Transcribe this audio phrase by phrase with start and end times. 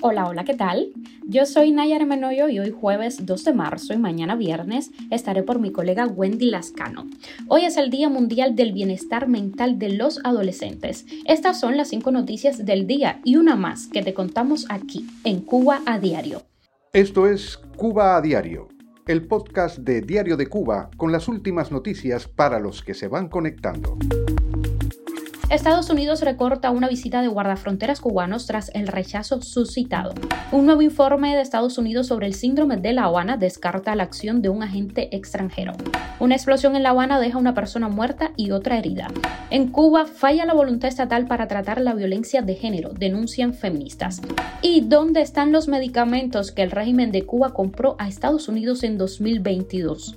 [0.00, 0.92] Hola, hola, ¿qué tal?
[1.26, 5.58] Yo soy Nayar Menoyo y hoy jueves 2 de marzo y mañana viernes estaré por
[5.58, 7.06] mi colega Wendy Lascano.
[7.48, 11.04] Hoy es el Día Mundial del Bienestar Mental de los Adolescentes.
[11.24, 15.40] Estas son las cinco noticias del día y una más que te contamos aquí, en
[15.40, 16.42] Cuba a Diario.
[16.92, 18.68] Esto es Cuba a Diario,
[19.08, 23.28] el podcast de Diario de Cuba con las últimas noticias para los que se van
[23.28, 23.98] conectando.
[25.50, 30.14] Estados Unidos recorta una visita de guardafronteras cubanos tras el rechazo suscitado.
[30.52, 34.42] Un nuevo informe de Estados Unidos sobre el síndrome de La Habana descarta la acción
[34.42, 35.72] de un agente extranjero.
[36.20, 39.08] Una explosión en La Habana deja una persona muerta y otra herida.
[39.50, 44.22] En Cuba falla la voluntad estatal para tratar la violencia de género, denuncian feministas.
[44.62, 48.98] ¿Y dónde están los medicamentos que el régimen de Cuba compró a Estados Unidos en
[48.98, 50.16] 2022?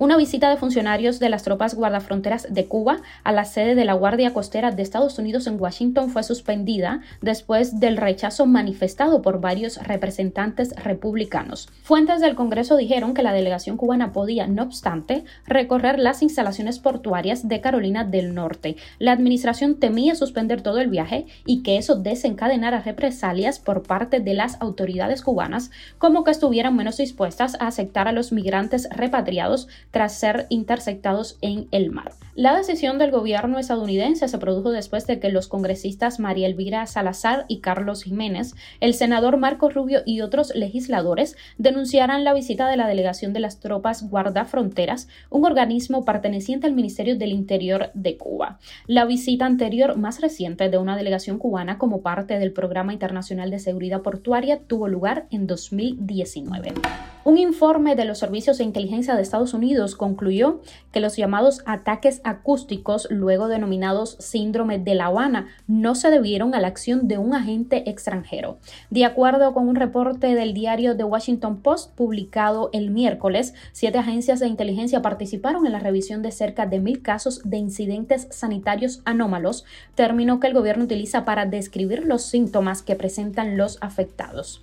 [0.00, 3.92] Una visita de funcionarios de las tropas guardafronteras de Cuba a la sede de la
[3.92, 9.76] Guardia Costera de Estados Unidos en Washington fue suspendida después del rechazo manifestado por varios
[9.76, 11.68] representantes republicanos.
[11.82, 17.46] Fuentes del Congreso dijeron que la delegación cubana podía, no obstante, recorrer las instalaciones portuarias
[17.46, 18.76] de Carolina del Norte.
[18.98, 24.32] La administración temía suspender todo el viaje y que eso desencadenara represalias por parte de
[24.32, 30.18] las autoridades cubanas, como que estuvieran menos dispuestas a aceptar a los migrantes repatriados tras
[30.18, 32.12] ser interceptados en el mar.
[32.36, 37.44] La decisión del gobierno estadounidense se produjo después de que los congresistas María Elvira Salazar
[37.48, 42.86] y Carlos Jiménez, el senador Marco Rubio y otros legisladores denunciaran la visita de la
[42.86, 48.58] delegación de las tropas guardafronteras, un organismo perteneciente al Ministerio del Interior de Cuba.
[48.86, 53.58] La visita anterior más reciente de una delegación cubana como parte del Programa Internacional de
[53.58, 56.74] Seguridad Portuaria tuvo lugar en 2019.
[57.22, 60.60] Un informe de los servicios de inteligencia de Estados Unidos concluyó
[60.92, 66.60] que los llamados ataques acústicos, luego denominados síndrome de La Habana, no se debieron a
[66.60, 68.58] la acción de un agente extranjero.
[68.90, 74.40] De acuerdo con un reporte del diario The Washington Post publicado el miércoles, siete agencias
[74.40, 79.64] de inteligencia participaron en la revisión de cerca de mil casos de incidentes sanitarios anómalos,
[79.94, 84.60] término que el gobierno utiliza para describir los síntomas que presentan los afectados.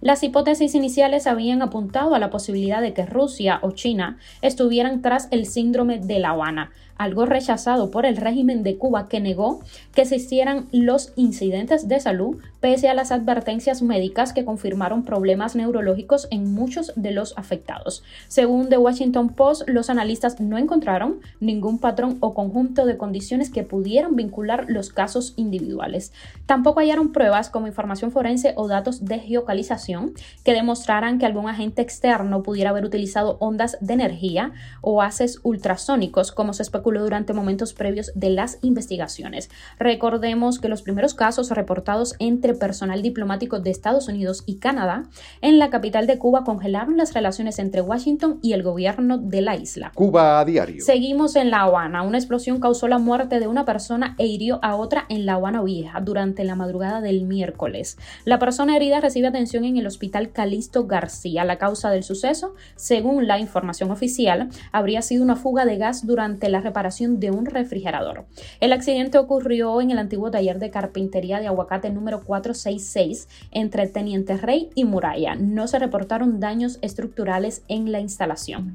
[0.00, 5.28] Las hipótesis iniciales habían apuntado a la posibilidad de que Rusia o China estuvieran tras
[5.30, 9.60] el síndrome de La Habana, algo rechazado por el régimen de Cuba que negó
[9.94, 16.26] que existieran los incidentes de salud pese a las advertencias médicas que confirmaron problemas neurológicos
[16.30, 18.02] en muchos de los afectados.
[18.28, 23.62] Según The Washington Post, los analistas no encontraron ningún patrón o conjunto de condiciones que
[23.62, 26.12] pudieran vincular los casos individuales.
[26.46, 30.12] Tampoco hallaron pruebas como información forense o datos de geocalización
[30.44, 36.32] que demostraran que algún agente externo pudiera haber utilizado ondas de energía o haces ultrasónicos
[36.32, 39.50] como se especuló durante momentos previos de las investigaciones.
[39.78, 45.04] Recordemos que los primeros casos reportados entre personal diplomático de Estados Unidos y Canadá
[45.40, 49.56] en la capital de Cuba congelaron las relaciones entre Washington y el gobierno de la
[49.56, 49.92] isla.
[49.94, 50.82] Cuba a diario.
[50.82, 52.02] Seguimos en La Habana.
[52.02, 55.62] Una explosión causó la muerte de una persona e hirió a otra en La Habana
[55.62, 57.98] Vieja durante la madrugada del miércoles.
[58.24, 61.44] La persona herida recibe atención en el hospital Calisto García.
[61.44, 66.48] La causa del suceso, según la información oficial, habría sido una fuga de gas durante
[66.48, 68.26] la de un refrigerador.
[68.60, 74.36] El accidente ocurrió en el antiguo taller de carpintería de aguacate número 466 entre Teniente
[74.36, 75.36] Rey y Muralla.
[75.36, 78.72] No se reportaron daños estructurales en la instalación.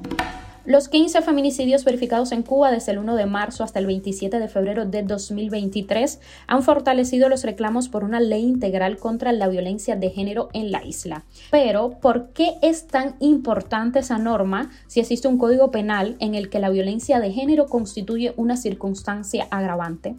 [0.63, 4.47] Los 15 feminicidios verificados en Cuba desde el 1 de marzo hasta el 27 de
[4.47, 10.11] febrero de 2023 han fortalecido los reclamos por una ley integral contra la violencia de
[10.11, 11.23] género en la isla.
[11.49, 16.51] Pero, ¿por qué es tan importante esa norma si existe un código penal en el
[16.51, 20.15] que la violencia de género constituye una circunstancia agravante?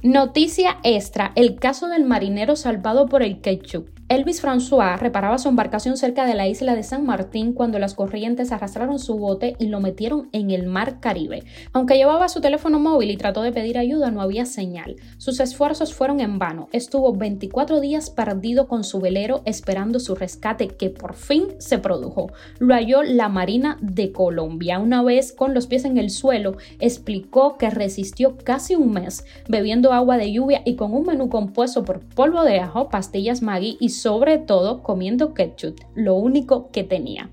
[0.02, 3.93] Noticia extra, el caso del marinero salvado por el ketchup.
[4.10, 8.52] Elvis François reparaba su embarcación cerca de la isla de San Martín cuando las corrientes
[8.52, 11.44] arrastraron su bote y lo metieron en el mar Caribe.
[11.72, 14.98] Aunque llevaba su teléfono móvil y trató de pedir ayuda, no había señal.
[15.18, 16.68] Sus esfuerzos fueron en vano.
[16.74, 22.32] Estuvo 24 días perdido con su velero esperando su rescate que por fin se produjo.
[22.60, 24.80] Lo halló la Marina de Colombia.
[24.80, 29.94] Una vez con los pies en el suelo, explicó que resistió casi un mes bebiendo
[29.94, 33.93] agua de lluvia y con un menú compuesto por polvo de ajo, pastillas Maggi y
[34.00, 37.30] sobre todo comiendo ketchup, lo único que tenía.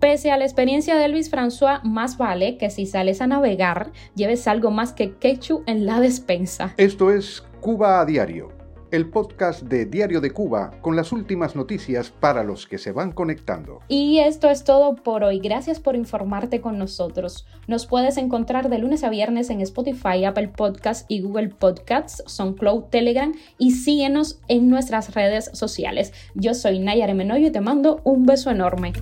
[0.00, 4.46] Pese a la experiencia de Luis François, más vale que si sales a navegar, lleves
[4.46, 6.74] algo más que ketchup en la despensa.
[6.76, 8.57] Esto es Cuba a Diario
[8.90, 13.12] el podcast de Diario de Cuba con las últimas noticias para los que se van
[13.12, 13.80] conectando.
[13.88, 15.38] Y esto es todo por hoy.
[15.38, 17.46] Gracias por informarte con nosotros.
[17.66, 22.84] Nos puedes encontrar de lunes a viernes en Spotify, Apple Podcasts y Google Podcasts, SoundCloud,
[22.84, 26.12] Telegram y síguenos en nuestras redes sociales.
[26.34, 28.92] Yo soy Nayar Menoyo y te mando un beso enorme.